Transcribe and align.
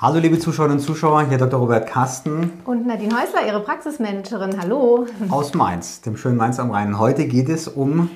Hallo 0.00 0.20
liebe 0.20 0.38
Zuschauerinnen 0.38 0.78
und 0.78 0.84
Zuschauer, 0.84 1.22
hier 1.22 1.38
Dr. 1.38 1.58
Robert 1.58 1.88
Kasten. 1.88 2.52
Und 2.64 2.86
Nadine 2.86 3.20
Häusler, 3.20 3.44
Ihre 3.44 3.58
Praxismanagerin. 3.58 4.56
Hallo. 4.62 5.06
Aus 5.28 5.54
Mainz, 5.54 6.02
dem 6.02 6.16
schönen 6.16 6.36
Mainz 6.36 6.60
am 6.60 6.70
Rhein. 6.70 7.00
Heute 7.00 7.26
geht 7.26 7.48
es 7.48 7.66
um 7.66 8.08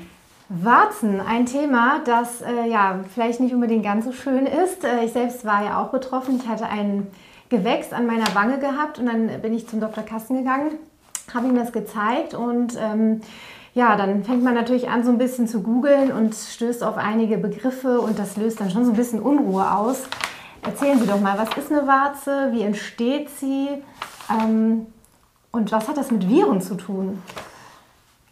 Warzen, 0.48 1.20
ein 1.20 1.44
Thema, 1.44 2.00
das 2.04 2.40
äh, 2.40 2.70
ja 2.70 3.00
vielleicht 3.12 3.40
nicht 3.40 3.52
unbedingt 3.52 3.82
ganz 3.82 4.04
so 4.04 4.12
schön 4.12 4.46
ist. 4.46 4.84
Äh, 4.84 5.06
ich 5.06 5.12
selbst 5.12 5.44
war 5.44 5.64
ja 5.64 5.82
auch 5.82 5.90
betroffen. 5.90 6.38
Ich 6.40 6.48
hatte 6.48 6.66
ein 6.68 7.08
Gewächs 7.48 7.92
an 7.92 8.06
meiner 8.06 8.32
Wange 8.32 8.60
gehabt 8.60 9.00
und 9.00 9.06
dann 9.06 9.42
bin 9.42 9.52
ich 9.52 9.66
zum 9.66 9.80
Dr. 9.80 10.04
Kasten 10.04 10.36
gegangen, 10.36 10.74
habe 11.34 11.48
ihm 11.48 11.56
das 11.56 11.72
gezeigt 11.72 12.34
und 12.34 12.78
ähm, 12.80 13.22
ja, 13.74 13.96
dann 13.96 14.22
fängt 14.22 14.44
man 14.44 14.54
natürlich 14.54 14.88
an, 14.88 15.02
so 15.02 15.10
ein 15.10 15.18
bisschen 15.18 15.48
zu 15.48 15.62
googeln 15.64 16.12
und 16.12 16.32
stößt 16.32 16.84
auf 16.84 16.96
einige 16.96 17.38
Begriffe 17.38 18.00
und 18.00 18.20
das 18.20 18.36
löst 18.36 18.60
dann 18.60 18.70
schon 18.70 18.84
so 18.84 18.92
ein 18.92 18.96
bisschen 18.96 19.18
Unruhe 19.18 19.68
aus. 19.74 20.04
Erzählen 20.62 20.98
Sie 20.98 21.06
doch 21.06 21.20
mal, 21.20 21.36
was 21.36 21.56
ist 21.56 21.72
eine 21.72 21.86
Warze? 21.88 22.50
Wie 22.52 22.62
entsteht 22.62 23.28
sie? 23.30 23.68
Ähm, 24.30 24.86
und 25.50 25.72
was 25.72 25.88
hat 25.88 25.96
das 25.96 26.10
mit 26.10 26.28
Viren 26.28 26.60
zu 26.60 26.76
tun? 26.76 27.20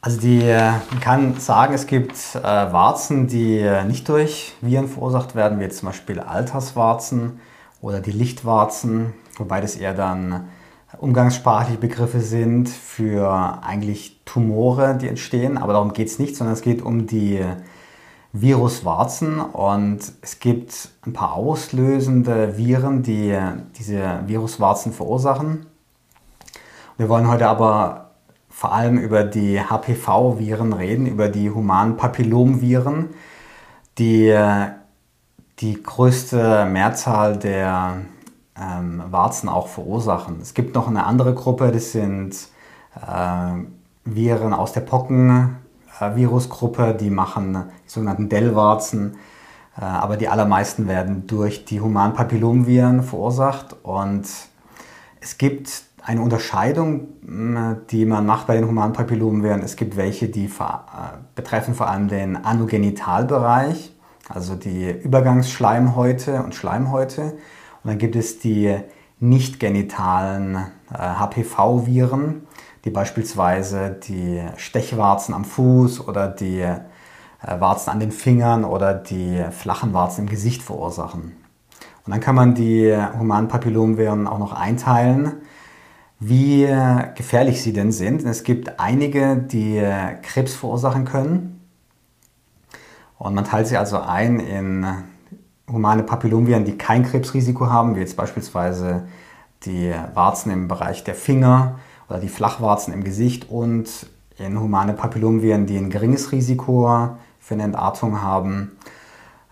Also 0.01 0.21
die, 0.21 0.41
äh, 0.43 0.71
man 0.91 1.01
kann 1.01 1.41
sagen, 1.41 1.75
es 1.75 1.87
gibt 1.87 2.15
äh, 2.37 2.43
Warzen, 2.43 3.27
die 3.27 3.59
äh, 3.59 3.85
nicht 3.85 4.09
durch 4.09 4.55
Viren 4.61 4.89
verursacht 4.89 5.35
werden, 5.35 5.59
wie 5.59 5.65
jetzt 5.65 5.79
zum 5.79 5.89
Beispiel 5.89 6.21
Alterswarzen 6.21 7.41
oder 7.83 8.01
die 8.01 8.13
Lichtwarzen, 8.13 9.13
wobei 9.37 9.61
das 9.61 9.77
eher 9.77 9.93
dann 9.93 10.49
umgangssprachliche 10.99 11.79
Begriffe 11.79 12.21
sind 12.21 12.69
für 12.69 13.61
eigentlich 13.63 14.21
Tumore, 14.25 14.97
die 14.97 15.09
entstehen. 15.09 15.59
Aber 15.59 15.73
darum 15.73 15.93
geht 15.93 16.09
es 16.09 16.19
nicht, 16.19 16.37
sondern 16.37 16.55
es 16.55 16.63
geht 16.63 16.81
um 16.81 17.07
die 17.07 17.45
Viruswarzen 18.33 19.41
und 19.41 20.01
es 20.23 20.39
gibt 20.39 20.91
ein 21.05 21.13
paar 21.13 21.35
auslösende 21.35 22.57
Viren, 22.57 23.03
die 23.03 23.37
diese 23.79 24.21
Viruswarzen 24.27 24.93
verursachen. 24.93 25.67
Wir 26.97 27.09
wollen 27.09 27.29
heute 27.29 27.49
aber 27.49 28.11
vor 28.49 28.73
allem 28.73 28.99
über 28.99 29.25
die 29.25 29.61
HPV-Viren 29.61 30.73
reden, 30.73 31.07
über 31.07 31.29
die 31.29 31.51
humanen 31.51 31.97
Papillomviren, 31.97 33.11
die 33.99 34.37
die 35.59 35.83
größte 35.83 36.67
Mehrzahl 36.67 37.37
der 37.37 37.99
ähm, 38.61 39.03
Warzen 39.11 39.49
auch 39.49 39.69
verursachen. 39.69 40.39
Es 40.41 40.55
gibt 40.55 40.75
noch 40.75 40.89
eine 40.89 41.05
andere 41.05 41.35
Gruppe, 41.35 41.71
das 41.71 41.93
sind 41.93 42.35
äh, 42.97 43.65
Viren 44.05 44.55
aus 44.55 44.73
der 44.73 44.81
Pocken, 44.81 45.57
Virusgruppe, 46.01 46.95
die 46.95 47.11
machen 47.11 47.65
die 47.85 47.91
sogenannten 47.91 48.29
Dell-Warzen, 48.29 49.17
äh, 49.77 49.85
aber 49.85 50.17
die 50.17 50.29
allermeisten 50.29 50.89
werden 50.89 51.27
durch 51.27 51.65
die 51.65 51.81
humanen 51.81 52.15
Papillomviren 52.15 53.03
verursacht 53.03 53.77
und 53.83 54.25
es 55.21 55.39
gibt 55.39 55.85
eine 56.03 56.23
Unterscheidung, 56.23 57.09
die 57.91 58.07
man 58.07 58.25
macht 58.25 58.47
bei 58.47 58.57
den 58.57 58.67
humanen 58.67 58.95
Papillomviren. 58.95 59.63
Es 59.63 59.77
gibt 59.77 59.99
welche, 59.99 60.29
die 60.29 60.47
äh, 60.47 60.49
betreffen 61.35 61.75
vor 61.75 61.89
allem 61.89 62.09
den 62.09 62.43
Anogenitalbereich, 62.43 63.95
also 64.29 64.55
die 64.55 64.91
Übergangsschleimhäute 64.91 66.43
und 66.43 66.55
Schleimhäute. 66.55 67.23
Und 67.23 67.91
dann 67.91 67.99
gibt 67.99 68.17
es 68.17 68.39
die 68.39 68.75
nicht 69.19 69.61
genitalen 69.61 70.67
HPV-Viren, 70.91 72.47
die 72.85 72.91
beispielsweise 72.91 73.91
die 73.91 74.43
Stechwarzen 74.57 75.35
am 75.35 75.45
Fuß 75.45 76.07
oder 76.07 76.29
die 76.29 76.61
äh, 76.61 76.79
Warzen 77.61 77.91
an 77.91 78.01
den 78.01 78.13
Fingern 78.13 78.65
oder 78.65 78.95
die 78.95 79.45
flachen 79.51 79.93
Warzen 79.93 80.23
im 80.23 80.31
Gesicht 80.31 80.63
verursachen. 80.63 81.37
Und 82.07 82.13
dann 82.13 82.21
kann 82.21 82.35
man 82.35 82.55
die 82.55 82.97
humanen 83.19 83.49
Papillomviren 83.49 84.27
auch 84.27 84.39
noch 84.39 84.53
einteilen, 84.53 85.35
wie 86.19 86.67
gefährlich 87.15 87.63
sie 87.63 87.73
denn 87.73 87.93
sind. 87.93 88.25
Es 88.25 88.43
gibt 88.43 88.81
einige, 88.81 89.37
die 89.37 89.83
Krebs 90.23 90.55
verursachen 90.55 91.05
können. 91.05 91.61
Und 93.19 93.35
man 93.35 93.45
teilt 93.45 93.69
sie 93.69 93.77
also 93.77 94.01
ein 94.01 94.41
in 94.41 94.87
humane 95.71 96.03
Papillomviren, 96.03 96.65
die 96.65 96.77
kein 96.77 97.05
Krebsrisiko 97.05 97.69
haben, 97.69 97.97
wie 97.97 98.01
jetzt 98.01 98.17
beispielsweise 98.17 99.07
die 99.65 99.93
Warzen 100.15 100.51
im 100.51 100.69
Bereich 100.69 101.05
der 101.05 101.15
Finger 101.15 101.79
oder 102.11 102.19
die 102.19 102.29
Flachwarzen 102.29 102.93
im 102.93 103.05
Gesicht 103.05 103.49
und 103.49 103.89
in 104.37 104.59
humane 104.59 104.95
Papillomviren, 104.95 105.67
die 105.67 105.77
ein 105.77 105.91
geringes 105.91 106.33
Risiko 106.33 107.17
für 107.39 107.55
eine 107.55 107.63
Entartung 107.63 108.21
haben 108.21 108.73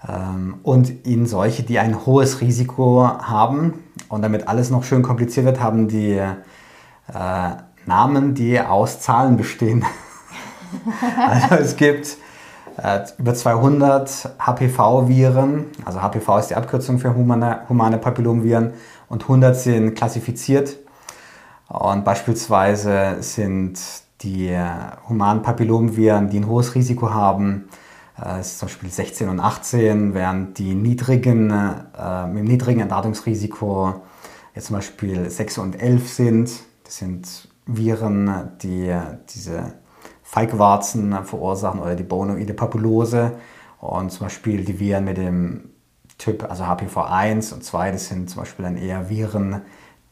ähm, 0.07 0.57
und 0.65 1.07
in 1.07 1.27
solche, 1.27 1.63
die 1.63 1.79
ein 1.79 2.05
hohes 2.05 2.41
Risiko 2.41 3.07
haben. 3.07 3.75
Und 4.09 4.23
damit 4.23 4.49
alles 4.49 4.71
noch 4.71 4.83
schön 4.85 5.03
kompliziert 5.03 5.47
wird, 5.47 5.61
haben 5.61 5.87
die 5.89 6.15
äh, 6.15 7.51
Namen, 7.87 8.35
die 8.35 8.61
aus 8.61 9.01
Zahlen 9.01 9.37
bestehen. 9.37 9.85
also 11.29 11.55
es 11.57 11.77
gibt 11.77 12.17
äh, 12.83 13.01
über 13.19 13.35
200 13.35 14.31
HPV-Viren, 14.39 15.67
also 15.85 16.03
HPV 16.03 16.39
ist 16.39 16.51
die 16.51 16.55
Abkürzung 16.57 16.99
für 16.99 17.15
humane, 17.15 17.61
humane 17.69 17.99
Papillomviren, 17.99 18.73
und 19.09 19.23
100 19.23 19.57
sind 19.57 19.95
klassifiziert 19.95 20.77
und 21.69 22.05
beispielsweise 22.05 23.19
sind 23.21 23.79
die 24.23 24.57
humanen 25.09 25.43
Papillomviren, 25.43 26.29
die 26.31 26.39
ein 26.39 26.49
hohes 26.49 26.75
Risiko 26.75 27.13
haben, 27.13 27.69
äh, 28.21 28.43
zum 28.43 28.67
Beispiel 28.67 28.91
16 28.91 29.29
und 29.29 29.39
18, 29.39 30.15
während 30.15 30.59
die 30.59 30.75
niedrigen, 30.75 31.51
äh, 31.51 32.27
mit 32.27 32.39
dem 32.39 32.45
niedrigen 32.47 32.81
Entladungsrisiko 32.81 34.03
jetzt 34.55 34.67
zum 34.67 34.77
Beispiel 34.77 35.31
6 35.31 35.59
und 35.59 35.81
11 35.81 36.09
sind. 36.09 36.51
Das 36.85 36.97
sind 36.97 37.49
Viren, 37.67 38.51
die 38.63 38.93
diese 39.29 39.75
Feigwarzen 40.23 41.25
verursachen 41.25 41.81
oder 41.81 41.95
die 41.95 42.03
Bonoide 42.03 42.55
Papillose. 42.55 43.33
Und 43.81 44.11
zum 44.11 44.27
Beispiel 44.27 44.65
die 44.65 44.81
Viren 44.81 45.05
mit 45.05 45.19
dem 45.19 45.71
Typ, 46.17 46.51
also 46.51 46.65
HPV1 46.65 47.55
und 47.55 47.63
2, 47.63 47.93
das 47.93 48.09
sind 48.09 48.29
zum 48.29 48.43
Beispiel 48.43 48.65
dann 48.65 48.77
eher 48.77 49.09
Viren, 49.09 49.63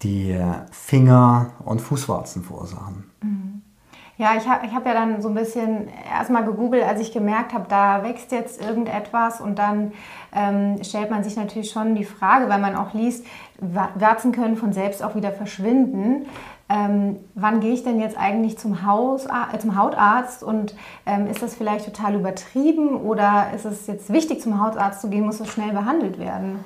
die 0.03 0.39
Finger- 0.71 1.51
und 1.65 1.81
Fußwarzen 1.81 2.43
verursachen. 2.43 3.11
Mhm. 3.23 3.62
Ja, 4.19 4.31
ich 4.34 4.49
habe 4.49 4.65
ich 4.65 4.75
hab 4.75 4.87
ja 4.87 4.95
dann 4.95 5.21
so 5.21 5.29
ein 5.29 5.34
bisschen 5.34 5.89
erstmal 6.11 6.45
gegoogelt, 6.45 6.84
als 6.84 7.01
ich 7.01 7.12
gemerkt 7.12 7.53
habe, 7.53 7.67
da 7.69 8.03
wächst 8.03 8.33
jetzt 8.33 8.62
irgendetwas 8.62 9.43
und 9.43 9.59
dann 9.59 9.93
ähm, 10.35 10.83
stellt 10.83 11.11
man 11.11 11.23
sich 11.23 11.37
natürlich 11.37 11.71
schon 11.71 11.95
die 11.95 12.05
Frage, 12.05 12.49
weil 12.49 12.59
man 12.59 12.77
auch 12.77 12.95
liest, 12.95 13.27
Warzen 13.61 14.33
können 14.33 14.56
von 14.56 14.73
selbst 14.73 15.03
auch 15.03 15.17
wieder 15.17 15.33
verschwinden. 15.33 16.27
Ähm, 16.69 17.19
wann 17.35 17.61
gehe 17.61 17.75
ich 17.75 17.85
denn 17.85 18.01
jetzt 18.01 18.17
eigentlich 18.17 18.59
zum, 18.59 18.87
Haus, 18.87 19.27
äh, 19.27 19.59
zum 19.59 19.77
Hautarzt 19.77 20.43
und 20.43 20.75
ähm, 21.05 21.27
ist 21.27 21.43
das 21.43 21.55
vielleicht 21.55 21.85
total 21.85 22.15
übertrieben 22.15 22.97
oder 22.97 23.49
ist 23.55 23.67
es 23.67 23.87
jetzt 23.87 24.11
wichtig, 24.11 24.41
zum 24.41 24.61
Hautarzt 24.61 25.03
zu 25.03 25.11
gehen, 25.11 25.27
muss 25.27 25.39
das 25.39 25.49
schnell 25.49 25.73
behandelt 25.73 26.19
werden? 26.19 26.65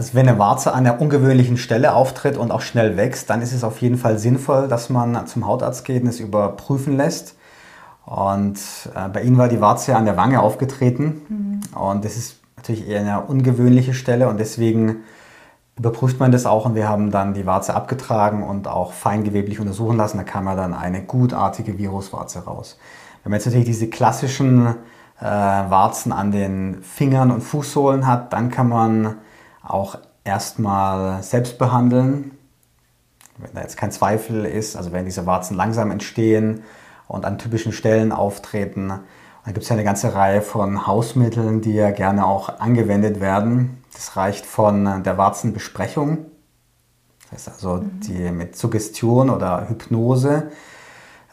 Also 0.00 0.14
wenn 0.14 0.26
eine 0.26 0.38
Warze 0.38 0.72
an 0.72 0.86
einer 0.86 0.98
ungewöhnlichen 0.98 1.58
Stelle 1.58 1.92
auftritt 1.94 2.38
und 2.38 2.52
auch 2.52 2.62
schnell 2.62 2.96
wächst, 2.96 3.28
dann 3.28 3.42
ist 3.42 3.52
es 3.52 3.62
auf 3.62 3.82
jeden 3.82 3.98
Fall 3.98 4.18
sinnvoll, 4.18 4.66
dass 4.66 4.88
man 4.88 5.26
zum 5.26 5.46
Hautarzt 5.46 5.84
geht 5.84 6.02
und 6.02 6.08
es 6.08 6.20
überprüfen 6.20 6.96
lässt. 6.96 7.36
Und 8.06 8.58
äh, 8.94 9.10
bei 9.10 9.20
Ihnen 9.20 9.36
war 9.36 9.48
die 9.48 9.60
Warze 9.60 9.94
an 9.94 10.06
der 10.06 10.16
Wange 10.16 10.40
aufgetreten 10.40 11.20
mhm. 11.28 11.78
und 11.78 12.06
das 12.06 12.16
ist 12.16 12.40
natürlich 12.56 12.88
eher 12.88 13.00
eine 13.00 13.20
ungewöhnliche 13.20 13.92
Stelle 13.92 14.30
und 14.30 14.40
deswegen 14.40 15.00
überprüft 15.76 16.18
man 16.18 16.32
das 16.32 16.46
auch 16.46 16.64
und 16.64 16.74
wir 16.74 16.88
haben 16.88 17.10
dann 17.10 17.34
die 17.34 17.44
Warze 17.44 17.74
abgetragen 17.74 18.42
und 18.42 18.68
auch 18.68 18.94
feingeweblich 18.94 19.60
untersuchen 19.60 19.98
lassen. 19.98 20.16
Da 20.16 20.24
kam 20.24 20.46
ja 20.46 20.54
dann 20.54 20.72
eine 20.72 21.02
gutartige 21.02 21.76
Viruswarze 21.76 22.46
raus. 22.46 22.78
Wenn 23.22 23.32
man 23.32 23.38
jetzt 23.38 23.44
natürlich 23.44 23.66
diese 23.66 23.90
klassischen 23.90 24.66
äh, 25.20 25.24
Warzen 25.24 26.12
an 26.12 26.32
den 26.32 26.82
Fingern 26.82 27.30
und 27.30 27.42
Fußsohlen 27.42 28.06
hat, 28.06 28.32
dann 28.32 28.50
kann 28.50 28.70
man 28.70 29.16
auch 29.70 29.98
erstmal 30.24 31.22
selbst 31.22 31.58
behandeln, 31.58 32.32
wenn 33.38 33.54
da 33.54 33.62
jetzt 33.62 33.76
kein 33.76 33.92
Zweifel 33.92 34.44
ist, 34.44 34.76
also 34.76 34.92
wenn 34.92 35.04
diese 35.04 35.26
Warzen 35.26 35.56
langsam 35.56 35.90
entstehen 35.90 36.62
und 37.08 37.24
an 37.24 37.38
typischen 37.38 37.72
Stellen 37.72 38.12
auftreten. 38.12 38.88
Dann 38.88 39.54
gibt 39.54 39.62
es 39.62 39.68
ja 39.70 39.74
eine 39.74 39.84
ganze 39.84 40.14
Reihe 40.14 40.42
von 40.42 40.86
Hausmitteln, 40.86 41.60
die 41.62 41.72
ja 41.72 41.90
gerne 41.90 42.26
auch 42.26 42.60
angewendet 42.60 43.20
werden. 43.20 43.82
Das 43.94 44.16
reicht 44.16 44.44
von 44.44 45.02
der 45.02 45.18
Warzenbesprechung, 45.18 46.26
das 47.30 47.46
heißt 47.46 47.48
also 47.48 47.82
mhm. 47.82 48.00
die 48.00 48.30
mit 48.30 48.56
Suggestion 48.56 49.30
oder 49.30 49.68
Hypnose 49.68 50.50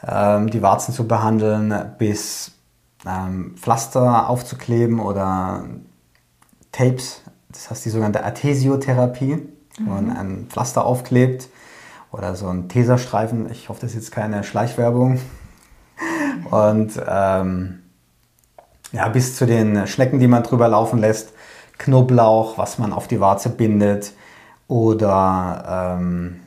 ähm, 0.06 0.50
die 0.50 0.62
Warzen 0.62 0.94
zu 0.94 1.06
behandeln, 1.06 1.92
bis 1.98 2.52
ähm, 3.06 3.54
Pflaster 3.56 4.28
aufzukleben 4.28 5.00
oder 5.00 5.64
Tapes 6.72 7.22
das 7.50 7.70
heißt 7.70 7.84
die 7.84 7.90
sogenannte 7.90 8.24
Arthesiotherapie, 8.24 9.34
mhm. 9.34 9.50
wo 9.78 9.90
man 9.90 10.04
mhm. 10.06 10.16
ein 10.16 10.46
Pflaster 10.48 10.84
aufklebt 10.84 11.48
oder 12.10 12.34
so 12.34 12.48
ein 12.48 12.68
Teserstreifen. 12.68 13.50
Ich 13.50 13.68
hoffe, 13.68 13.80
das 13.80 13.90
ist 13.90 13.96
jetzt 13.96 14.12
keine 14.12 14.44
Schleichwerbung. 14.44 15.20
Und 16.50 16.92
ähm, 17.06 17.80
ja, 18.92 19.08
bis 19.08 19.36
zu 19.36 19.46
den 19.46 19.86
Schnecken, 19.86 20.18
die 20.18 20.28
man 20.28 20.42
drüber 20.42 20.68
laufen 20.68 20.98
lässt, 20.98 21.32
Knoblauch, 21.78 22.58
was 22.58 22.78
man 22.78 22.92
auf 22.92 23.06
die 23.06 23.20
Warze 23.20 23.50
bindet 23.50 24.12
oder 24.66 25.96
ähm, 25.98 26.40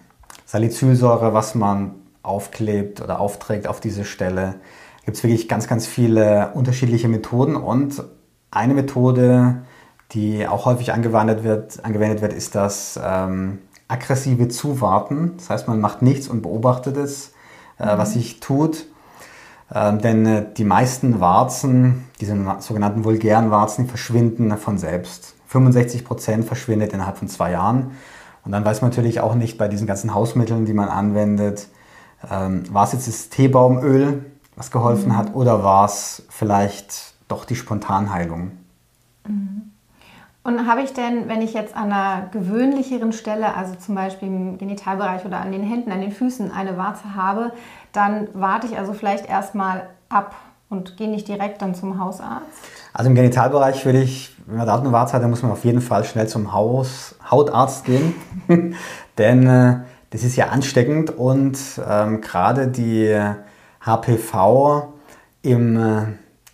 Salicylsäure, 0.46 1.34
was 1.34 1.56
man 1.56 1.96
aufklebt 2.24 3.02
oder 3.02 3.20
aufträgt 3.20 3.68
auf 3.68 3.80
diese 3.80 4.04
Stelle. 4.04 4.56
Gibt 5.06 5.18
es 5.18 5.24
wirklich 5.24 5.48
ganz, 5.48 5.68
ganz 5.68 5.88
viele 5.88 6.52
unterschiedliche 6.54 7.08
Methoden 7.08 7.56
und 7.56 8.04
eine 8.52 8.74
Methode, 8.74 9.64
die 10.12 10.48
auch 10.48 10.66
häufig 10.66 10.94
angewendet 10.94 11.44
wird, 11.44 11.84
angewendet 11.84 12.22
wird 12.22 12.34
ist 12.34 12.56
das 12.56 13.00
ähm, 13.04 13.60
aggressive 13.88 14.48
Zuwarten. 14.48 15.34
Das 15.38 15.50
heißt, 15.50 15.68
man 15.68 15.80
macht 15.80 16.02
nichts 16.02 16.28
und 16.28 16.42
beobachtet 16.42 16.98
es, 16.98 17.34
äh, 17.80 17.94
mhm. 17.94 17.98
was 17.98 18.14
sich 18.14 18.40
tut. 18.40 18.86
Ähm, 19.74 20.00
denn 20.00 20.26
äh, 20.26 20.46
die 20.56 20.66
meisten 20.66 21.20
Warzen, 21.20 22.06
diese 22.20 22.36
sogenannten 22.60 23.06
vulgären 23.06 23.52
Warzen, 23.52 23.88
verschwinden 23.88 24.58
von 24.58 24.78
selbst. 24.78 25.36
65 25.48 26.06
Prozent 26.06 26.46
verschwindet 26.46 26.94
innerhalb 26.94 27.18
von 27.18 27.28
zwei 27.28 27.52
Jahren. 27.52 27.92
Und 28.44 28.52
dann 28.52 28.66
weiß 28.66 28.82
man 28.82 28.90
natürlich 28.90 29.20
auch 29.22 29.36
nicht 29.36 29.58
bei 29.58 29.68
diesen 29.68 29.88
ganzen 29.88 30.14
Hausmitteln, 30.14 30.66
die 30.66 30.74
man 30.74 30.90
anwendet, 30.90 31.68
ähm, 32.30 32.64
war 32.74 32.86
es 32.86 32.94
jetzt 32.94 33.08
das 33.08 33.30
Teebaumöl, 33.30 34.26
was 34.56 34.72
geholfen 34.72 35.10
mhm. 35.10 35.18
hat, 35.18 35.36
oder 35.36 35.64
war 35.64 35.86
es 35.86 36.24
vielleicht 36.30 37.16
doch 37.28 37.46
die 37.46 37.56
Spontanheilung? 37.56 38.52
Mhm. 39.28 39.71
Und 40.44 40.68
habe 40.68 40.82
ich 40.82 40.94
denn, 40.94 41.30
wenn 41.30 41.42
ich 41.42 41.54
jetzt 41.54 41.76
an 41.76 41.92
einer 41.92 42.28
gewöhnlicheren 42.32 43.14
Stelle, 43.14 43.56
also 43.56 43.76
zum 43.76 43.94
Beispiel 43.94 44.28
im 44.28 44.58
Genitalbereich 44.58 45.24
oder 45.26 45.40
an 45.40 45.52
den 45.52 45.62
Händen, 45.62 45.92
an 45.92 46.02
den 46.02 46.12
Füßen 46.12 46.52
eine 46.52 46.78
Warze 46.78 47.16
habe, 47.16 47.52
dann 47.92 48.28
warte 48.34 48.66
ich 48.66 48.78
also 48.78 48.94
vielleicht 48.94 49.30
erstmal 49.30 49.90
ab 50.10 50.36
und 50.70 50.98
gehe 50.98 51.10
nicht 51.10 51.28
direkt 51.28 51.62
dann 51.62 51.76
zum 51.76 52.00
Hausarzt? 52.00 52.48
Also 52.94 53.10
im 53.10 53.16
Genitalbereich 53.16 53.86
würde 53.86 54.02
ich, 54.02 54.36
wenn 54.48 54.58
man 54.58 54.66
da 54.66 54.80
eine 54.80 54.92
Warze 54.92 55.14
hat, 55.14 55.22
dann 55.22 55.30
muss 55.30 55.44
man 55.44 55.52
auf 55.52 55.64
jeden 55.64 55.82
Fall 55.82 56.04
schnell 56.06 56.28
zum 56.28 56.54
Haus, 56.54 57.16
Hautarzt 57.30 57.86
gehen. 57.86 58.16
Denn 59.18 59.48
äh, 59.48 59.82
das 60.10 60.24
ist 60.24 60.36
ja 60.36 60.48
ansteckend 60.48 61.12
und 61.12 61.58
ähm, 61.88 62.20
gerade 62.22 62.68
die 62.68 63.16
HPV 63.86 64.94
im 65.44 65.78
äh, 65.78 66.06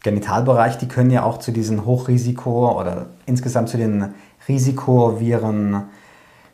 Genitalbereich, 0.03 0.77
die 0.77 0.87
können 0.87 1.11
ja 1.11 1.23
auch 1.23 1.39
zu 1.39 1.51
diesen 1.51 1.85
Hochrisiko 1.85 2.79
oder 2.79 3.07
insgesamt 3.25 3.69
zu 3.69 3.77
den 3.77 4.13
Risikoviren 4.47 5.89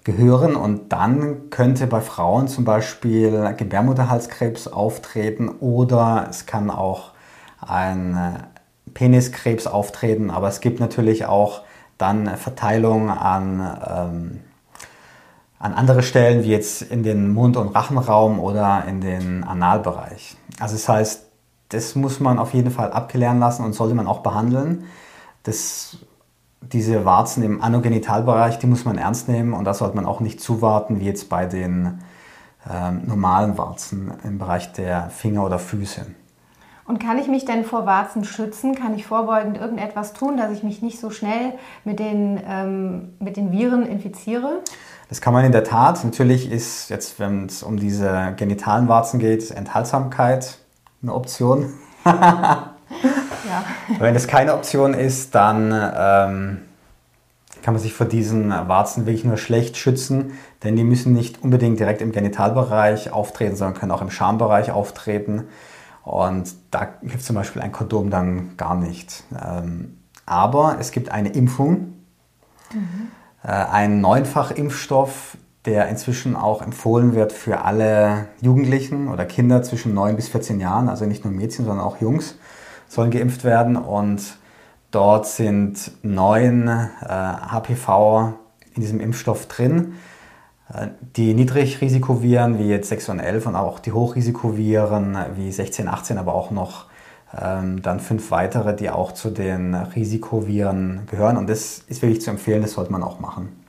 gehören 0.04 0.56
und 0.56 0.92
dann 0.92 1.50
könnte 1.50 1.88
bei 1.88 2.02
Frauen 2.02 2.48
zum 2.48 2.66
Beispiel 2.66 3.54
Gebärmutterhalskrebs 3.56 4.68
auftreten 4.68 5.50
oder 5.50 6.28
es 6.30 6.46
kann 6.46 6.70
auch 6.70 7.12
ein 7.62 8.16
äh, 8.16 8.92
Peniskrebs 8.94 9.66
auftreten, 9.66 10.30
aber 10.30 10.50
es 10.50 10.60
gibt 10.60 10.80
natürlich 10.80 11.26
auch 11.26 11.62
dann 11.98 12.28
Verteilung 12.38 13.10
an, 13.10 13.78
ähm, 13.88 14.40
an 15.58 15.74
andere 15.74 16.04
Stellen, 16.04 16.44
wie 16.44 16.52
jetzt 16.52 16.82
in 16.82 17.04
den 17.04 17.34
Mund- 17.34 17.56
und 17.56 17.70
Rachenraum 17.70 18.40
oder 18.40 18.84
in 18.88 19.00
den 19.00 19.46
Analbereich. 19.46 20.36
Also 20.60 20.76
das 20.76 20.90
heißt, 20.90 21.26
das 21.74 21.96
muss 21.96 22.20
man 22.20 22.40
auf 22.40 22.54
jeden 22.54 22.72
Fall 22.72 22.92
abklären 22.92 23.40
lassen 23.40 23.64
und 23.66 23.74
sollte 23.74 23.96
man 23.96 24.08
auch 24.08 24.20
behandeln. 24.20 24.86
Das, 25.44 25.98
diese 26.62 27.06
Warzen 27.06 27.44
im 27.44 27.62
Anogenitalbereich, 27.62 28.60
die 28.60 28.68
muss 28.68 28.86
man 28.86 28.98
ernst 28.98 29.28
nehmen 29.28 29.54
und 29.54 29.66
da 29.66 29.74
sollte 29.74 29.96
man 29.96 30.06
auch 30.06 30.20
nicht 30.20 30.40
zuwarten, 30.40 31.00
wie 31.00 31.06
jetzt 31.06 31.30
bei 31.30 31.46
den 31.46 32.00
ähm, 32.72 33.02
normalen 33.06 33.58
Warzen 33.58 34.14
im 34.24 34.38
Bereich 34.38 34.72
der 34.74 35.10
Finger 35.10 35.46
oder 35.46 35.60
Füße. 35.60 36.06
Und 36.86 37.00
kann 37.00 37.18
ich 37.18 37.28
mich 37.28 37.46
denn 37.46 37.64
vor 37.64 37.86
Warzen 37.86 38.26
schützen? 38.26 38.76
Kann 38.76 38.94
ich 38.94 39.06
vorbeugend 39.06 39.58
irgendetwas 39.58 40.14
tun, 40.14 40.36
dass 40.36 40.52
ich 40.52 40.64
mich 40.64 40.82
nicht 40.82 41.00
so 41.00 41.10
schnell 41.10 41.54
mit 41.86 42.00
den, 42.00 42.42
ähm, 42.46 43.14
mit 43.20 43.38
den 43.38 43.52
Viren 43.52 43.86
infiziere? 43.86 44.60
Das 45.08 45.22
kann 45.22 45.34
man 45.34 45.46
in 45.46 45.54
der 45.54 45.64
Tat. 45.64 46.04
Natürlich 46.04 46.52
ist 46.52 46.90
jetzt, 46.90 47.20
wenn 47.20 47.46
es 47.46 47.64
um 47.64 47.78
diese 47.78 48.34
genitalen 48.36 48.88
Warzen 48.90 49.20
geht, 49.20 49.50
Enthaltsamkeit 49.52 50.58
eine 51.04 51.14
Option. 51.14 51.74
ja. 52.06 52.74
Wenn 54.00 54.16
es 54.16 54.28
keine 54.28 54.56
Option 54.56 54.94
ist, 54.94 55.36
dann 55.36 55.72
ähm, 55.72 56.58
kann 57.62 57.74
man 57.74 57.82
sich 57.82 57.94
vor 57.94 58.08
diesen 58.08 58.50
Warzen 58.50 59.06
wirklich 59.06 59.26
nur 59.26 59.38
schlecht 59.38 59.78
schützen, 59.78 60.34
denn 60.64 60.76
die 60.76 60.84
müssen 60.84 61.14
nicht 61.14 61.44
unbedingt 61.44 61.80
direkt 61.80 62.02
im 62.02 62.12
Genitalbereich 62.12 63.12
auftreten, 63.12 63.56
sondern 63.56 63.80
können 63.80 63.92
auch 63.92 64.02
im 64.02 64.12
Schambereich 64.12 64.72
auftreten. 64.72 65.46
Und 66.04 66.54
da 66.72 66.90
hilft 67.02 67.24
zum 67.24 67.36
Beispiel 67.36 67.62
ein 67.62 67.72
Kondom 67.72 68.10
dann 68.10 68.58
gar 68.58 68.76
nicht. 68.76 69.24
Ähm, 69.42 69.98
aber 70.26 70.78
es 70.80 70.92
gibt 70.92 71.10
eine 71.10 71.30
Impfung, 71.30 71.94
mhm. 72.74 73.08
äh, 73.44 73.48
einen 73.48 74.02
Neunfachimpfstoff, 74.02 75.38
der 75.66 75.88
inzwischen 75.88 76.36
auch 76.36 76.62
empfohlen 76.62 77.16
wird 77.16 77.32
für 77.32 77.62
alle 77.62 78.28
Jugendlichen 78.42 79.08
oder 79.08 79.26
Kinder 79.26 79.64
zwischen 79.64 79.94
9 79.94 80.16
bis 80.16 80.28
14 80.28 80.60
Jahren, 80.60 80.90
also 80.90 81.06
nicht 81.06 81.24
nur 81.24 81.34
Mädchen, 81.34 81.66
sondern 81.66 81.86
auch 81.86 82.02
Jungs 82.02 82.38
sollen 82.90 83.12
geimpft 83.12 83.44
werden. 83.44 83.78
Und 83.78 84.38
dort 84.92 85.26
sind 85.26 85.92
neun 86.04 86.68
äh, 86.68 87.08
HPV 87.08 88.34
in 88.76 88.82
diesem 88.82 89.00
Impfstoff 89.00 89.48
drin. 89.48 89.94
Äh, 90.74 90.88
die 91.16 91.34
Niedrigrisikoviren 91.34 92.60
wie 92.60 92.68
jetzt 92.68 92.90
6 92.90 93.10
und 93.10 93.20
11 93.20 93.48
und 93.48 93.56
auch 93.56 93.80
die 93.80 93.94
Hochrisikoviren 93.94 95.18
wie 95.36 95.52
16, 95.52 95.88
18, 95.88 96.18
aber 96.18 96.36
auch 96.36 96.52
noch 96.52 96.88
ähm, 97.40 97.82
dann 97.82 98.00
fünf 98.00 98.32
weitere, 98.32 98.76
die 98.76 98.90
auch 98.90 99.14
zu 99.14 99.30
den 99.30 99.74
Risikoviren 99.74 101.08
gehören. 101.10 101.38
Und 101.38 101.50
das 101.50 101.80
ist 101.88 102.02
wirklich 102.02 102.22
zu 102.22 102.30
empfehlen, 102.30 102.62
das 102.62 102.74
sollte 102.74 102.92
man 102.92 103.02
auch 103.02 103.20
machen. 103.20 103.63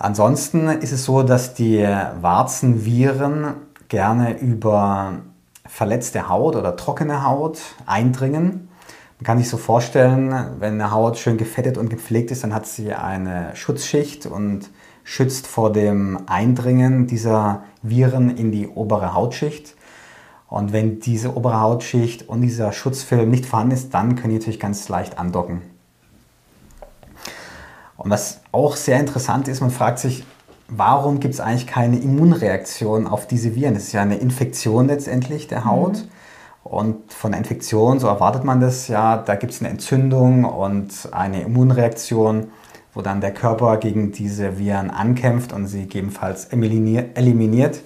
Ansonsten 0.00 0.68
ist 0.68 0.92
es 0.92 1.04
so, 1.04 1.24
dass 1.24 1.54
die 1.54 1.82
Warzenviren 1.82 3.54
gerne 3.88 4.38
über 4.38 5.14
verletzte 5.66 6.28
Haut 6.28 6.54
oder 6.54 6.76
trockene 6.76 7.24
Haut 7.24 7.58
eindringen. 7.84 8.68
Man 9.18 9.24
kann 9.24 9.38
sich 9.38 9.48
so 9.48 9.56
vorstellen, 9.56 10.32
wenn 10.60 10.74
eine 10.74 10.92
Haut 10.92 11.18
schön 11.18 11.36
gefettet 11.36 11.76
und 11.78 11.90
gepflegt 11.90 12.30
ist, 12.30 12.44
dann 12.44 12.54
hat 12.54 12.66
sie 12.66 12.94
eine 12.94 13.56
Schutzschicht 13.56 14.26
und 14.26 14.70
schützt 15.02 15.48
vor 15.48 15.72
dem 15.72 16.20
Eindringen 16.26 17.08
dieser 17.08 17.64
Viren 17.82 18.36
in 18.36 18.52
die 18.52 18.68
obere 18.68 19.14
Hautschicht. 19.14 19.74
Und 20.46 20.72
wenn 20.72 21.00
diese 21.00 21.36
obere 21.36 21.60
Hautschicht 21.60 22.28
und 22.28 22.42
dieser 22.42 22.70
Schutzfilm 22.70 23.28
nicht 23.30 23.46
vorhanden 23.46 23.74
ist, 23.74 23.92
dann 23.94 24.14
können 24.14 24.30
die 24.30 24.38
natürlich 24.38 24.60
ganz 24.60 24.88
leicht 24.88 25.18
andocken. 25.18 25.77
Und 27.98 28.10
was 28.10 28.40
auch 28.52 28.76
sehr 28.76 28.98
interessant 28.98 29.48
ist, 29.48 29.60
man 29.60 29.70
fragt 29.70 29.98
sich, 29.98 30.24
warum 30.68 31.18
gibt 31.18 31.34
es 31.34 31.40
eigentlich 31.40 31.66
keine 31.66 31.98
Immunreaktion 31.98 33.06
auf 33.06 33.26
diese 33.26 33.54
Viren? 33.54 33.74
Das 33.74 33.84
ist 33.84 33.92
ja 33.92 34.02
eine 34.02 34.16
Infektion 34.16 34.86
letztendlich 34.86 35.48
der 35.48 35.64
Haut. 35.64 35.98
Mhm. 35.98 36.08
Und 36.62 37.12
von 37.12 37.32
der 37.32 37.40
Infektion, 37.40 37.98
so 37.98 38.06
erwartet 38.06 38.44
man 38.44 38.60
das 38.60 38.88
ja, 38.88 39.16
da 39.16 39.34
gibt 39.34 39.52
es 39.52 39.60
eine 39.60 39.70
Entzündung 39.70 40.44
und 40.44 41.08
eine 41.12 41.42
Immunreaktion, 41.42 42.52
wo 42.94 43.02
dann 43.02 43.20
der 43.20 43.32
Körper 43.32 43.78
gegen 43.78 44.12
diese 44.12 44.58
Viren 44.58 44.90
ankämpft 44.90 45.52
und 45.52 45.66
sie 45.66 45.82
gegebenenfalls 45.82 46.46
eliminiert. 46.46 47.80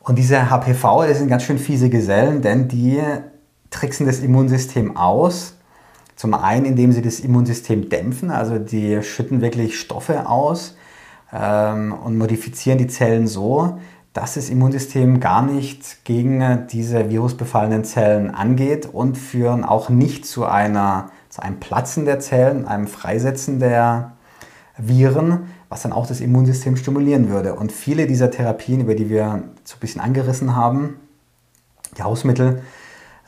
Und 0.00 0.16
diese 0.16 0.48
HPV, 0.48 1.06
das 1.06 1.18
sind 1.18 1.28
ganz 1.28 1.42
schön 1.42 1.58
fiese 1.58 1.90
Gesellen, 1.90 2.40
denn 2.40 2.68
die 2.68 3.02
tricksen 3.70 4.06
das 4.06 4.20
Immunsystem 4.20 4.96
aus 4.96 5.57
zum 6.18 6.34
einen, 6.34 6.64
indem 6.64 6.90
sie 6.90 7.00
das 7.00 7.20
Immunsystem 7.20 7.90
dämpfen, 7.90 8.32
also 8.32 8.58
die 8.58 9.04
schütten 9.04 9.40
wirklich 9.40 9.78
Stoffe 9.78 10.28
aus 10.28 10.76
ähm, 11.32 11.92
und 11.92 12.18
modifizieren 12.18 12.76
die 12.76 12.88
Zellen 12.88 13.28
so, 13.28 13.78
dass 14.14 14.34
das 14.34 14.50
Immunsystem 14.50 15.20
gar 15.20 15.42
nicht 15.42 16.04
gegen 16.04 16.66
diese 16.72 17.08
virusbefallenen 17.08 17.84
Zellen 17.84 18.34
angeht 18.34 18.88
und 18.92 19.16
führen 19.16 19.62
auch 19.62 19.90
nicht 19.90 20.26
zu, 20.26 20.44
einer, 20.44 21.12
zu 21.28 21.40
einem 21.40 21.60
Platzen 21.60 22.04
der 22.04 22.18
Zellen, 22.18 22.66
einem 22.66 22.88
Freisetzen 22.88 23.60
der 23.60 24.16
Viren, 24.76 25.42
was 25.68 25.82
dann 25.82 25.92
auch 25.92 26.08
das 26.08 26.20
Immunsystem 26.20 26.74
stimulieren 26.74 27.28
würde. 27.28 27.54
Und 27.54 27.70
viele 27.70 28.08
dieser 28.08 28.32
Therapien, 28.32 28.80
über 28.80 28.96
die 28.96 29.08
wir 29.08 29.44
so 29.62 29.76
ein 29.76 29.80
bisschen 29.80 30.00
angerissen 30.00 30.56
haben, 30.56 30.96
die 31.96 32.02
Hausmittel, 32.02 32.60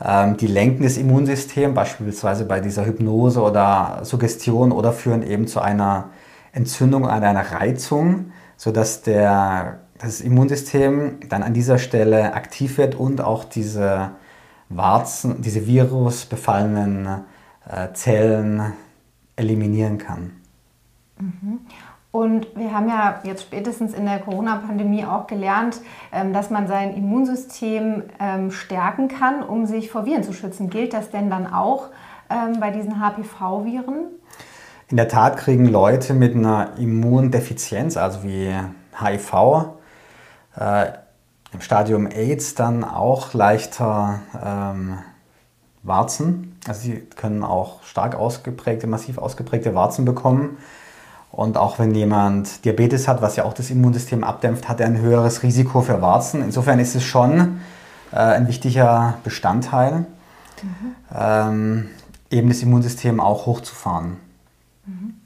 die 0.02 0.46
lenken 0.46 0.82
das 0.82 0.96
Immunsystem, 0.96 1.74
beispielsweise 1.74 2.46
bei 2.46 2.60
dieser 2.60 2.86
Hypnose 2.86 3.42
oder 3.42 4.00
Suggestion 4.02 4.72
oder 4.72 4.92
führen 4.92 5.22
eben 5.22 5.46
zu 5.46 5.60
einer 5.60 6.10
Entzündung, 6.52 7.06
einer 7.06 7.52
Reizung, 7.52 8.32
sodass 8.56 9.02
der, 9.02 9.80
das 9.98 10.20
Immunsystem 10.22 11.20
dann 11.28 11.42
an 11.42 11.52
dieser 11.52 11.78
Stelle 11.78 12.32
aktiv 12.32 12.78
wird 12.78 12.94
und 12.94 13.20
auch 13.20 13.44
diese 13.44 14.12
Warzen, 14.70 15.42
diese 15.42 15.66
virusbefallenen 15.66 17.24
äh, 17.68 17.92
Zellen 17.92 18.72
eliminieren 19.36 19.98
kann. 19.98 20.32
Mhm. 21.18 21.60
Und 22.12 22.48
wir 22.56 22.74
haben 22.74 22.88
ja 22.88 23.20
jetzt 23.22 23.42
spätestens 23.42 23.94
in 23.94 24.04
der 24.04 24.18
Corona-Pandemie 24.18 25.04
auch 25.04 25.28
gelernt, 25.28 25.80
ähm, 26.12 26.32
dass 26.32 26.50
man 26.50 26.66
sein 26.66 26.94
Immunsystem 26.94 28.02
ähm, 28.18 28.50
stärken 28.50 29.06
kann, 29.08 29.42
um 29.42 29.66
sich 29.66 29.90
vor 29.90 30.06
Viren 30.06 30.24
zu 30.24 30.32
schützen. 30.32 30.70
Gilt 30.70 30.92
das 30.92 31.10
denn 31.10 31.30
dann 31.30 31.52
auch 31.52 31.90
ähm, 32.28 32.58
bei 32.58 32.70
diesen 32.70 33.00
HPV-Viren? 33.00 34.06
In 34.88 34.96
der 34.96 35.06
Tat 35.06 35.36
kriegen 35.36 35.66
Leute 35.66 36.14
mit 36.14 36.34
einer 36.34 36.76
Immundefizienz, 36.78 37.96
also 37.96 38.24
wie 38.24 38.52
HIV, 38.98 39.66
äh, 40.56 40.86
im 41.52 41.60
Stadium 41.60 42.08
AIDS 42.08 42.56
dann 42.56 42.82
auch 42.82 43.34
leichter 43.34 44.20
ähm, 44.44 44.98
Warzen. 45.84 46.58
Also 46.66 46.82
sie 46.82 47.00
können 47.14 47.44
auch 47.44 47.84
stark 47.84 48.16
ausgeprägte, 48.16 48.88
massiv 48.88 49.18
ausgeprägte 49.18 49.76
Warzen 49.76 50.04
bekommen. 50.04 50.58
Und 51.32 51.56
auch 51.56 51.78
wenn 51.78 51.94
jemand 51.94 52.64
Diabetes 52.64 53.06
hat, 53.06 53.22
was 53.22 53.36
ja 53.36 53.44
auch 53.44 53.54
das 53.54 53.70
Immunsystem 53.70 54.24
abdämpft, 54.24 54.68
hat 54.68 54.80
er 54.80 54.86
ein 54.86 54.98
höheres 54.98 55.42
Risiko 55.42 55.80
für 55.80 56.02
Warzen. 56.02 56.42
Insofern 56.42 56.80
ist 56.80 56.96
es 56.96 57.04
schon 57.04 57.60
äh, 58.12 58.16
ein 58.16 58.48
wichtiger 58.48 59.18
Bestandteil, 59.22 60.06
mhm. 60.62 60.94
ähm, 61.14 61.88
eben 62.30 62.48
das 62.48 62.62
Immunsystem 62.62 63.20
auch 63.20 63.46
hochzufahren. 63.46 64.16
Mhm. 64.86 65.19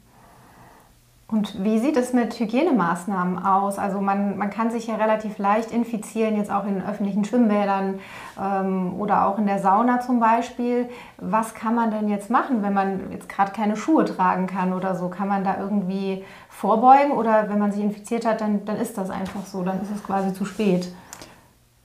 Und 1.26 1.64
wie 1.64 1.78
sieht 1.78 1.96
es 1.96 2.12
mit 2.12 2.38
Hygienemaßnahmen 2.38 3.44
aus? 3.44 3.78
Also 3.78 4.00
man, 4.00 4.36
man 4.36 4.50
kann 4.50 4.70
sich 4.70 4.88
ja 4.88 4.96
relativ 4.96 5.38
leicht 5.38 5.70
infizieren, 5.70 6.36
jetzt 6.36 6.50
auch 6.50 6.66
in 6.66 6.84
öffentlichen 6.84 7.24
Schwimmbädern 7.24 7.98
ähm, 8.40 8.94
oder 9.00 9.26
auch 9.26 9.38
in 9.38 9.46
der 9.46 9.58
Sauna 9.58 10.00
zum 10.00 10.20
Beispiel. 10.20 10.88
Was 11.16 11.54
kann 11.54 11.74
man 11.74 11.90
denn 11.90 12.08
jetzt 12.08 12.28
machen, 12.28 12.62
wenn 12.62 12.74
man 12.74 13.10
jetzt 13.10 13.30
gerade 13.30 13.52
keine 13.52 13.74
Schuhe 13.74 14.04
tragen 14.04 14.46
kann 14.46 14.74
oder 14.74 14.94
so? 14.94 15.08
Kann 15.08 15.28
man 15.28 15.44
da 15.44 15.56
irgendwie 15.58 16.24
vorbeugen 16.50 17.12
oder 17.12 17.48
wenn 17.48 17.58
man 17.58 17.72
sich 17.72 17.82
infiziert 17.82 18.26
hat, 18.26 18.42
dann, 18.42 18.66
dann 18.66 18.76
ist 18.76 18.98
das 18.98 19.08
einfach 19.08 19.46
so, 19.46 19.62
dann 19.62 19.80
ist 19.80 19.90
es 19.94 20.04
quasi 20.04 20.34
zu 20.34 20.44
spät? 20.44 20.94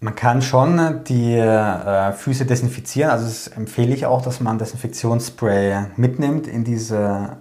Man 0.02 0.16
kann 0.16 0.42
schon 0.42 1.04
die 1.06 1.36
äh, 1.36 2.12
Füße 2.12 2.46
desinfizieren. 2.46 3.10
Also 3.10 3.26
das 3.26 3.48
empfehle 3.48 3.94
ich 3.94 4.06
auch, 4.06 4.22
dass 4.22 4.42
man 4.42 4.58
Desinfektionsspray 4.58 5.86
mitnimmt 5.96 6.46
in 6.46 6.66
diese 6.66 7.38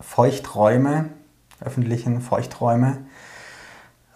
Feuchträume 0.00 1.10
öffentlichen 1.64 2.20
Feuchträume. 2.20 2.98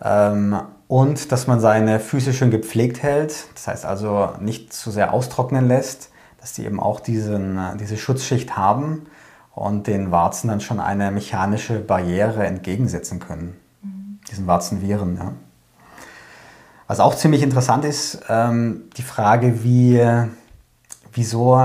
Ähm, 0.02 0.58
und 0.88 1.32
dass 1.32 1.46
man 1.46 1.60
seine 1.60 1.98
Füße 2.00 2.32
schön 2.32 2.50
gepflegt 2.50 3.02
hält, 3.02 3.48
das 3.54 3.66
heißt 3.66 3.86
also 3.86 4.30
nicht 4.40 4.72
zu 4.72 4.90
sehr 4.90 5.12
austrocknen 5.12 5.66
lässt, 5.66 6.10
dass 6.40 6.52
die 6.52 6.64
eben 6.64 6.78
auch 6.78 7.00
diesen, 7.00 7.58
diese 7.80 7.96
Schutzschicht 7.96 8.56
haben 8.56 9.06
und 9.54 9.86
den 9.86 10.12
Warzen 10.12 10.48
dann 10.48 10.60
schon 10.60 10.78
eine 10.78 11.10
mechanische 11.10 11.80
Barriere 11.80 12.46
entgegensetzen 12.46 13.18
können, 13.18 13.56
mhm. 13.82 14.20
diesen 14.30 14.46
Warzenviren. 14.46 15.16
Ja. 15.16 15.32
Was 16.86 17.00
auch 17.00 17.16
ziemlich 17.16 17.42
interessant 17.42 17.84
ist, 17.84 18.20
ähm, 18.28 18.84
die 18.96 19.02
Frage, 19.02 19.64
wie, 19.64 20.00
wieso 21.12 21.60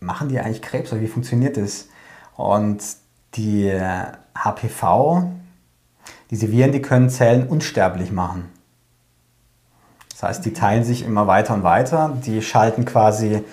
machen 0.00 0.28
die 0.28 0.40
eigentlich 0.40 0.62
Krebs 0.62 0.90
oder 0.90 1.00
wie 1.00 1.06
funktioniert 1.06 1.56
das? 1.56 1.86
Und 2.36 2.82
die 3.34 3.72
HPV, 4.44 5.30
diese 6.30 6.52
Viren, 6.52 6.72
die 6.72 6.82
können 6.82 7.10
Zellen 7.10 7.46
unsterblich 7.48 8.12
machen. 8.12 8.50
Das 10.10 10.22
heißt, 10.22 10.44
die 10.44 10.52
teilen 10.52 10.84
sich 10.84 11.04
immer 11.04 11.26
weiter 11.26 11.54
und 11.54 11.62
weiter, 11.62 12.16
die 12.26 12.42
schalten 12.42 12.84
quasi 12.84 13.44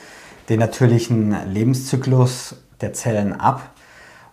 den 0.49 0.59
natürlichen 0.59 1.35
Lebenszyklus 1.47 2.55
der 2.81 2.93
Zellen 2.93 3.39
ab. 3.39 3.61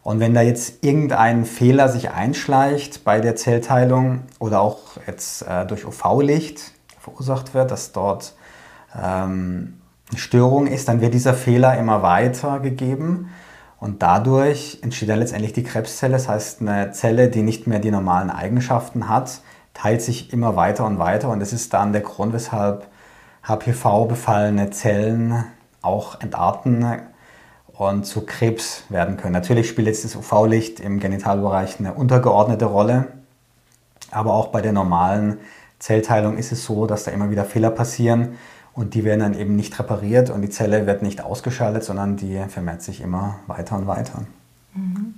Und 0.02 0.18
wenn 0.18 0.35
da 0.35 0.42
jetzt 0.42 0.85
irgendein 0.85 1.44
Fehler 1.44 1.88
sich 1.88 2.11
einschleicht 2.11 3.04
bei 3.04 3.21
der 3.21 3.37
Zellteilung 3.37 4.23
oder 4.40 4.61
auch 4.61 4.97
jetzt 5.06 5.42
äh, 5.42 5.64
durch 5.66 5.85
UV-Licht 5.85 6.73
verursacht 6.99 7.54
wird, 7.54 7.71
dass 7.71 7.92
dort 7.92 8.35
ähm, 9.00 9.80
eine 10.11 10.18
Störung 10.18 10.66
ist, 10.66 10.88
dann 10.88 11.00
wird 11.00 11.14
dieser 11.14 11.35
Fehler 11.35 11.78
immer 11.78 12.02
weiter 12.02 12.61
gegeben 12.61 13.30
und 13.83 14.01
dadurch 14.01 14.79
entsteht 14.83 15.09
dann 15.09 15.19
letztendlich 15.19 15.55
die 15.55 15.65
Krebszelle, 15.65 16.12
das 16.12 16.29
heißt 16.29 16.61
eine 16.61 16.93
Zelle, 16.93 17.29
die 17.29 17.43
nicht 17.43 17.67
mehr 17.67 17.81
die 17.81 17.91
normalen 17.91 18.31
Eigenschaften 18.31 19.09
hat, 19.09 19.41
teilt 19.75 20.03
sich 20.03 20.33
immer 20.33 20.55
weiter 20.55 20.87
und 20.87 21.01
weiter. 21.01 21.31
Und 21.31 21.41
das 21.41 21.53
ist 21.53 21.75
dann 21.75 21.93
der 21.93 22.03
Grund, 22.03 22.33
weshalb 22.33 22.87
HPV 23.43 24.05
befallene 24.05 24.71
Zellen 24.71 25.47
auch 25.81 26.21
entarten 26.21 26.87
und 27.73 28.07
zu 28.07 28.25
Krebs 28.25 28.85
werden 28.89 29.17
können. 29.17 29.33
Natürlich 29.33 29.69
spielt 29.69 29.89
jetzt 29.89 30.05
das 30.05 30.15
UV-Licht 30.15 30.79
im 30.79 31.01
Genitalbereich 31.01 31.81
eine 31.81 31.93
untergeordnete 31.93 32.67
Rolle, 32.67 33.09
aber 34.12 34.33
auch 34.35 34.47
bei 34.53 34.61
der 34.61 34.73
normalen 34.73 35.39
Zellteilung 35.81 36.39
ist 36.39 36.53
es 36.53 36.65
so, 36.65 36.87
dass 36.87 37.03
da 37.03 37.11
immer 37.11 37.31
wieder 37.31 37.45
Fehler 37.45 37.71
passieren 37.71 38.39
und 38.75 38.95
die 38.95 39.05
werden 39.05 39.21
dann 39.21 39.35
eben 39.35 39.57
nicht 39.57 39.79
repariert 39.79 40.31
und 40.31 40.43
die 40.43 40.50
Zelle 40.50 40.87
wird 40.87 41.02
nicht 41.02 41.23
ausgeschaltet, 41.23 41.85
sondern 41.85 42.17
die 42.17 42.43
vermehrt 42.49 42.83
sich 42.83 43.00
immer 43.00 43.37
weiter 43.47 43.76
und 43.76 43.87
weiter. 43.87 44.23
Mhm. 44.75 45.14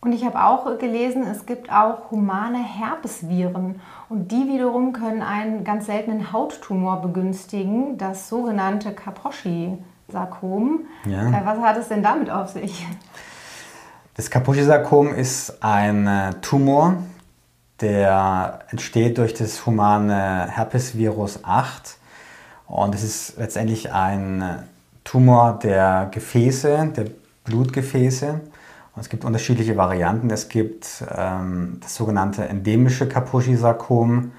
Und 0.00 0.12
ich 0.12 0.24
habe 0.24 0.44
auch 0.44 0.78
gelesen, 0.78 1.24
es 1.26 1.46
gibt 1.46 1.70
auch 1.72 2.10
humane 2.10 2.58
Herpesviren 2.58 3.80
und 4.08 4.30
die 4.30 4.46
wiederum 4.46 4.92
können 4.92 5.22
einen 5.22 5.64
ganz 5.64 5.86
seltenen 5.86 6.32
Hauttumor 6.32 7.02
begünstigen, 7.02 7.98
das 7.98 8.28
sogenannte 8.28 8.92
Kaposi-Sarkom. 8.92 10.80
Ja. 11.06 11.28
Äh, 11.30 11.42
was 11.44 11.58
hat 11.58 11.76
es 11.76 11.88
denn 11.88 12.02
damit 12.04 12.30
auf 12.30 12.50
sich? 12.50 12.86
Das 14.14 14.30
Kaposi-Sarkom 14.30 15.12
ist 15.12 15.62
ein 15.62 16.06
äh, 16.06 16.34
Tumor, 16.40 16.98
der 17.80 18.60
entsteht 18.70 19.18
durch 19.18 19.34
das 19.34 19.66
humane 19.66 20.48
Herpesvirus 20.50 21.40
8 21.42 21.98
und 22.68 22.94
es 22.94 23.02
ist 23.02 23.38
letztendlich 23.38 23.92
ein 23.92 24.64
Tumor 25.04 25.58
der 25.62 26.08
Gefäße, 26.10 26.92
der 26.96 27.06
Blutgefäße. 27.44 28.40
Und 28.94 29.02
es 29.02 29.08
gibt 29.08 29.24
unterschiedliche 29.24 29.76
Varianten. 29.76 30.30
Es 30.30 30.48
gibt 30.48 31.04
ähm, 31.16 31.78
das 31.80 31.94
sogenannte 31.94 32.48
endemische 32.48 33.08
Kaposi-Sarkom, 33.08 34.32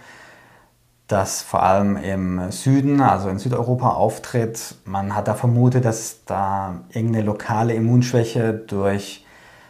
das 1.07 1.41
vor 1.41 1.63
allem 1.63 1.95
im 1.95 2.51
Süden, 2.51 2.99
also 3.01 3.29
in 3.29 3.39
Südeuropa 3.39 3.89
auftritt. 3.91 4.75
Man 4.83 5.15
hat 5.15 5.27
da 5.29 5.35
vermutet, 5.35 5.85
dass 5.85 6.25
da 6.25 6.81
irgendeine 6.89 7.25
lokale 7.25 7.73
Immunschwäche 7.75 8.53
durch 8.53 9.25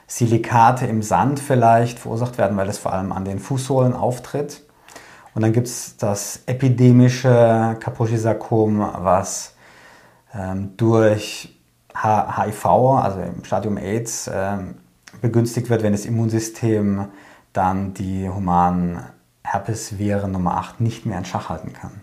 Silikate 0.08 0.88
im 0.88 1.04
Sand 1.04 1.40
vielleicht 1.40 2.00
verursacht 2.00 2.38
werden, 2.38 2.58
weil 2.58 2.70
es 2.70 2.80
vor 2.80 2.94
allem 2.94 3.12
an 3.12 3.26
den 3.26 3.40
Fußsohlen 3.40 3.94
auftritt. 3.94 4.64
Und 5.38 5.44
dann 5.44 5.53
gibt 5.53 5.67
es 5.67 5.96
das 5.98 6.41
epidemische 6.48 7.77
Kaposi-Sarkom, 7.79 8.79
was 8.79 9.53
ähm, 10.34 10.75
durch 10.77 11.56
HIV, 11.94 12.65
also 12.65 13.20
im 13.20 13.44
Stadium 13.44 13.77
AIDS, 13.77 14.32
ähm, 14.34 14.77
begünstigt 15.22 15.70
wird, 15.70 15.84
wenn 15.84 15.91
das 15.91 16.08
Immunsystem 16.08 17.10
dann 17.53 17.94
die 17.94 18.27
humanen 18.27 19.03
Herpesviren 19.44 20.32
Nummer 20.32 20.58
8 20.58 20.82
nicht 20.82 21.06
mehr 21.06 21.20
in 21.20 21.25
Schach 21.25 21.50
halten 21.50 21.72
kann. 21.72 22.01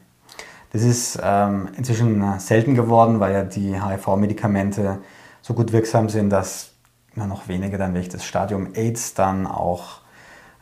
Das 0.73 0.83
ist 0.83 1.19
ähm, 1.21 1.71
inzwischen 1.77 2.39
selten 2.39 2.77
geworden, 2.77 3.19
weil 3.19 3.33
ja 3.33 3.43
die 3.43 3.83
HIV-Medikamente 3.83 5.01
so 5.43 5.55
gut 5.55 5.73
wirksam 5.73 6.09
sind, 6.09 6.31
dass 6.31 6.71
nur 7.17 7.27
noch 7.27 7.49
wenige 7.49 7.79
dann 7.79 7.95
wirklich 7.95 8.11
das 8.11 8.25
Stadium 8.25 8.75
AIDS 8.75 9.15
dann 9.15 9.49
auch 9.49 10.03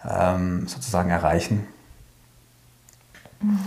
ähm, 0.09 0.67
sozusagen 0.69 1.11
erreichen. 1.11 1.67
Mhm. 3.43 3.59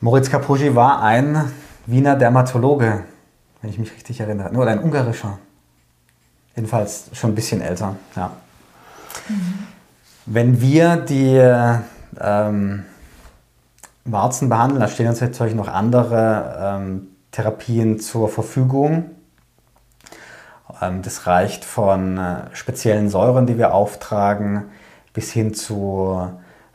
Moritz 0.00 0.30
Kapuji 0.30 0.74
war 0.74 1.02
ein 1.02 1.52
Wiener 1.86 2.16
Dermatologe, 2.16 3.04
wenn 3.60 3.70
ich 3.70 3.78
mich 3.78 3.92
richtig 3.92 4.20
erinnere. 4.20 4.52
Nur 4.52 4.66
ein 4.66 4.80
ungarischer. 4.80 5.38
Jedenfalls 6.56 7.10
schon 7.12 7.30
ein 7.30 7.34
bisschen 7.34 7.60
älter. 7.60 7.96
Ja. 8.16 8.32
Mhm. 9.28 9.34
Wenn 10.26 10.60
wir 10.60 10.96
die 10.96 11.36
ähm, 12.20 12.84
Warzen 14.04 14.48
behandeln, 14.48 14.80
da 14.80 14.88
stehen 14.88 15.08
uns 15.08 15.20
natürlich 15.20 15.54
noch 15.54 15.68
andere 15.68 16.80
ähm, 16.80 17.08
Therapien 17.30 17.98
zur 17.98 18.28
Verfügung. 18.28 19.10
Ähm, 20.80 21.02
das 21.02 21.26
reicht 21.26 21.64
von 21.64 22.18
äh, 22.18 22.36
speziellen 22.52 23.08
Säuren, 23.08 23.46
die 23.46 23.58
wir 23.58 23.74
auftragen, 23.74 24.64
bis 25.12 25.32
hin 25.32 25.54
zu 25.54 26.28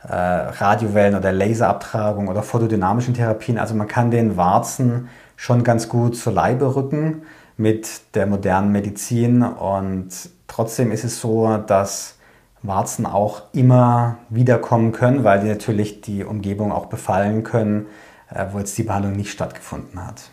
äh, 0.08 0.14
Radiowellen 0.14 1.14
oder 1.14 1.32
Laserabtragung 1.32 2.28
oder 2.28 2.42
photodynamischen 2.42 3.14
Therapien. 3.14 3.58
Also 3.58 3.74
man 3.74 3.88
kann 3.88 4.10
den 4.10 4.36
Warzen 4.36 5.08
schon 5.36 5.64
ganz 5.64 5.88
gut 5.88 6.16
zur 6.16 6.32
Leibe 6.32 6.74
rücken 6.74 7.22
mit 7.56 8.14
der 8.14 8.26
modernen 8.26 8.72
Medizin 8.72 9.42
und 9.42 10.10
trotzdem 10.46 10.92
ist 10.92 11.04
es 11.04 11.20
so, 11.20 11.58
dass 11.58 12.16
Warzen 12.62 13.06
auch 13.06 13.42
immer 13.52 14.16
wiederkommen 14.30 14.92
können, 14.92 15.24
weil 15.24 15.40
die 15.40 15.48
natürlich 15.48 16.00
die 16.00 16.24
Umgebung 16.24 16.72
auch 16.72 16.86
befallen 16.86 17.44
können, 17.44 17.86
äh, 18.30 18.46
wo 18.52 18.58
jetzt 18.58 18.76
die 18.78 18.82
Behandlung 18.82 19.14
nicht 19.14 19.30
stattgefunden 19.30 20.04
hat. 20.04 20.30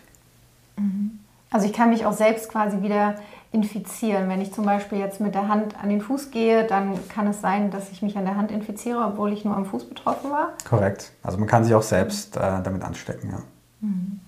Mhm. 0.78 1.20
Also 1.52 1.68
ich 1.68 1.74
kann 1.74 1.90
mich 1.90 2.06
auch 2.06 2.14
selbst 2.14 2.50
quasi 2.50 2.82
wieder 2.82 3.16
infizieren. 3.56 4.28
Wenn 4.28 4.42
ich 4.42 4.54
zum 4.54 4.66
Beispiel 4.66 5.00
jetzt 5.00 5.22
mit 5.22 5.34
der 5.34 5.48
Hand 5.48 5.82
an 5.82 5.90
den 5.90 6.02
Fuß 6.02 6.30
gehe, 6.30 6.66
dann 6.66 7.00
kann 7.08 7.26
es 7.28 7.40
sein, 7.40 7.72
dass 7.72 7.90
ich 7.90 8.02
mich 8.02 8.18
an 8.18 8.26
der 8.26 8.36
Hand 8.36 8.52
infiziere, 8.52 9.00
obwohl 9.00 9.32
ich 9.32 9.46
nur 9.46 9.56
am 9.56 9.66
Fuß 9.66 9.86
betroffen 9.86 10.30
war. 10.30 10.50
Korrekt. 10.70 11.12
Also 11.24 11.38
man 11.38 11.48
kann 11.48 11.64
sich 11.64 11.74
auch 11.74 11.82
selbst 11.82 12.36
äh, 12.36 12.62
damit 12.62 12.84
anstecken, 12.84 13.32
ja. 13.32 13.40
Mhm. 13.80 14.20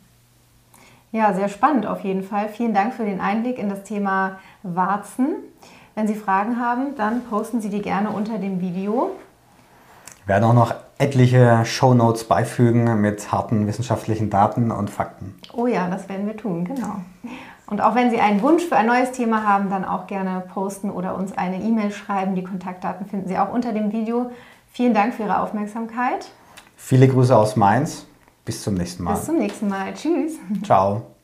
Ja, 1.12 1.34
sehr 1.34 1.50
spannend 1.50 1.86
auf 1.86 2.02
jeden 2.02 2.24
Fall. 2.24 2.50
Vielen 2.50 2.74
Dank 2.74 2.94
für 2.94 3.06
den 3.06 3.22
Einblick 3.22 3.58
in 3.60 3.70
das 3.70 3.84
Thema 3.84 4.40
Warzen. 4.64 5.36
Wenn 5.96 6.08
Sie 6.08 6.16
Fragen 6.16 6.60
haben, 6.60 6.96
dann 6.96 7.24
posten 7.24 7.60
Sie 7.60 7.70
die 7.70 7.82
gerne 7.82 8.10
unter 8.10 8.38
dem 8.38 8.62
Video. 8.62 9.12
Wir 10.26 10.36
werden 10.36 10.44
auch 10.44 10.54
noch 10.54 10.74
etliche 10.98 11.64
Shownotes 11.66 12.26
beifügen 12.26 13.02
mit 13.02 13.32
harten 13.32 13.68
wissenschaftlichen 13.68 14.30
Daten 14.30 14.72
und 14.72 14.90
Fakten. 14.90 15.36
Oh 15.54 15.68
ja, 15.68 15.90
das 15.90 16.10
werden 16.10 16.28
wir 16.28 16.36
tun, 16.36 16.66
genau. 16.66 17.02
Und 17.68 17.82
auch 17.82 17.96
wenn 17.96 18.10
Sie 18.10 18.20
einen 18.20 18.42
Wunsch 18.42 18.64
für 18.64 18.78
ein 18.78 18.86
neues 18.86 19.12
Thema 19.12 19.44
haben, 19.44 19.70
dann 19.70 19.84
auch 19.84 20.08
gerne 20.08 20.42
posten 20.54 20.90
oder 20.90 21.16
uns 21.16 21.38
eine 21.38 21.62
E-Mail 21.62 21.92
schreiben. 21.92 22.34
Die 22.36 22.44
Kontaktdaten 22.44 23.06
finden 23.06 23.28
Sie 23.28 23.38
auch 23.38 23.52
unter 23.52 23.74
dem 23.74 23.92
Video. 23.92 24.32
Vielen 24.72 24.94
Dank 24.94 25.14
für 25.14 25.24
Ihre 25.24 25.42
Aufmerksamkeit. 25.42 26.30
Viele 26.78 27.08
Grüße 27.08 27.36
aus 27.36 27.56
Mainz. 27.56 28.08
Bis 28.46 28.64
zum 28.64 28.76
nächsten 28.76 29.04
Mal. 29.04 29.16
Bis 29.16 29.26
zum 29.26 29.38
nächsten 29.38 29.68
Mal. 29.68 29.94
Tschüss. 29.94 30.36
Ciao. 30.64 31.17